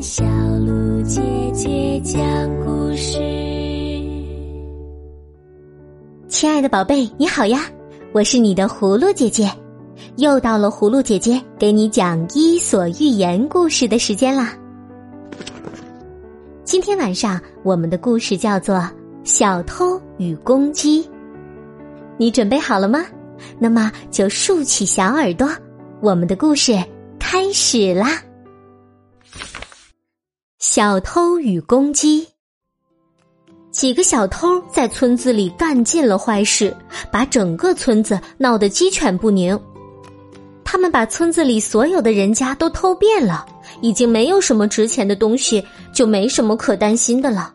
[0.00, 0.24] 小
[0.58, 1.20] 鹿姐
[1.52, 2.20] 姐讲
[2.64, 3.18] 故事。
[6.28, 7.60] 亲爱的宝贝，你好呀！
[8.12, 9.50] 我是你的葫芦姐姐，
[10.16, 14.52] 又到了葫芦姐姐给你讲《伊索寓言》故事的时间啦。
[16.64, 18.76] 今天晚上我们的故事叫做
[19.24, 21.02] 《小偷与公鸡》，
[22.18, 23.04] 你准备好了吗？
[23.58, 25.48] 那么就竖起小耳朵，
[26.00, 26.76] 我们的故事
[27.18, 28.20] 开始啦！
[30.68, 32.26] 小偷与公鸡。
[33.70, 36.76] 几个小偷在村子里干尽了坏事，
[37.10, 39.58] 把整个村子闹得鸡犬不宁。
[40.64, 43.46] 他们把村子里所有的人家都偷遍了，
[43.80, 47.54] 已经没有什么值钱的东西，就没什么可担心的了。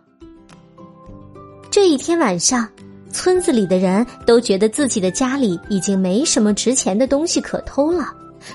[1.70, 2.68] 这一天晚上，
[3.12, 8.06] 村子里的人都觉得自己的家里已经没什么值钱的东西可偷了，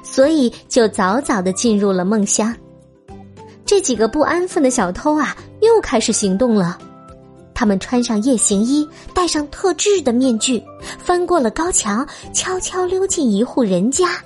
[0.03, 2.53] 所以就早早的进入了梦乡。
[3.67, 6.79] 这几个不安分的小偷啊，又开始行动了。
[7.53, 10.63] 他们穿上夜行衣，戴上特制的面具，
[10.99, 14.23] 翻过了高墙，悄悄溜进一户人家。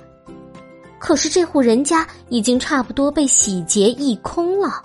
[0.99, 4.83] 可是这户人家已经差不多被洗劫一空了，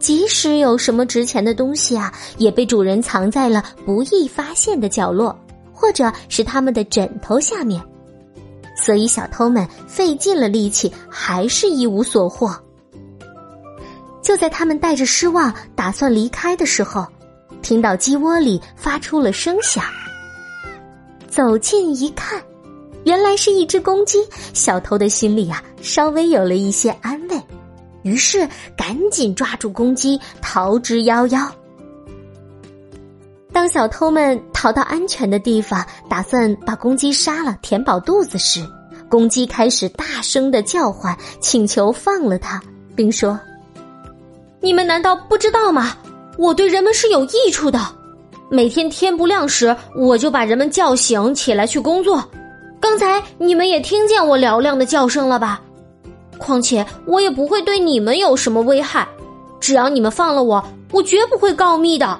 [0.00, 5.38] 即使有什么值钱的东西啊，也被主人藏在了不易发现的角落，
[5.72, 7.80] 或者是他们的枕头下面。
[8.74, 12.52] 所以小偷们费尽了力气，还是一无所获。
[14.28, 17.06] 就在他们带着失望打算离开的时候，
[17.62, 19.82] 听到鸡窝里发出了声响。
[21.30, 22.38] 走近一看，
[23.04, 24.18] 原来是一只公鸡。
[24.52, 27.40] 小偷的心里啊，稍微有了一些安慰，
[28.02, 31.48] 于是赶紧抓住公鸡逃之夭夭。
[33.50, 38.62] 当小偷们逃到安全的地方，打算把公鸡杀了填饱肚子时，
[39.08, 42.62] 公鸡开始大声的叫唤，请求放了它，
[42.94, 43.40] 并说。
[44.60, 45.96] 你们难道不知道吗？
[46.36, 47.80] 我对人们是有益处的。
[48.50, 52.22] 每天天不亮时，我就把人们叫醒起来去工作。
[52.80, 55.60] 刚才你们也听见我嘹亮的叫声了吧？
[56.38, 59.06] 况且我也不会对你们有什么危害。
[59.60, 62.18] 只要你们放了我，我绝不会告密的。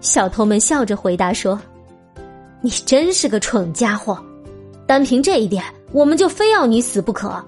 [0.00, 1.58] 小偷们笑着回答说
[2.60, 4.18] ：“你真是个蠢家伙！
[4.86, 5.62] 单凭这一点，
[5.92, 7.42] 我们就非要你死不可。”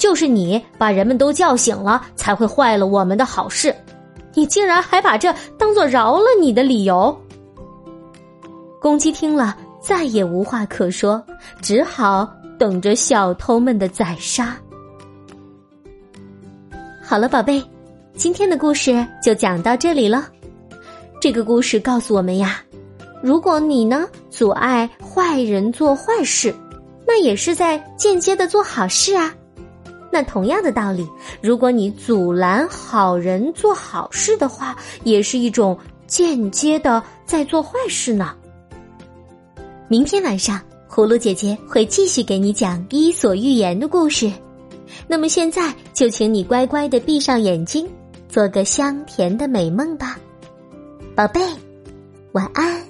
[0.00, 3.72] 就是你把人们都叫醒了，才会坏了我们的好事。
[4.32, 7.14] 你竟然还把这当做饶了你的理由。
[8.80, 11.22] 公鸡听了，再也无话可说，
[11.60, 12.26] 只好
[12.58, 14.56] 等着小偷们的宰杀。
[17.02, 17.62] 好了，宝贝，
[18.14, 20.28] 今天的故事就讲到这里了。
[21.20, 22.62] 这个故事告诉我们呀，
[23.22, 26.54] 如果你呢阻碍坏人做坏事，
[27.06, 29.34] 那也是在间接的做好事啊。
[30.12, 31.08] 那同样的道理，
[31.40, 38.34] 如果你阻拦好人做好事的话，也是一种间接的在做坏事呢。
[39.86, 44.30] 明天晚上，葫芦姐姐会继续给你讲《伊索寓言》的故事。
[45.06, 47.88] 那么现在就请你乖乖的闭上眼睛，
[48.28, 50.18] 做个香甜的美梦吧，
[51.14, 51.40] 宝贝，
[52.32, 52.89] 晚安。